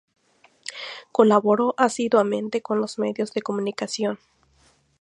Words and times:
Colaboró 1.11 1.75
asiduamente 1.77 2.63
con 2.63 2.79
los 2.81 2.97
medios 2.97 3.33
de 3.33 3.43
comunicación. 3.43 4.17